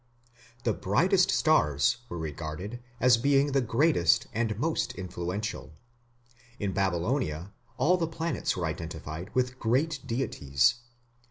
[0.63, 5.73] The brightest stars were regarded as being the greatest and most influential.
[6.57, 10.77] In Babylonia all the planets were identified with great deities.